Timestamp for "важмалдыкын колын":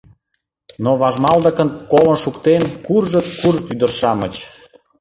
1.01-2.17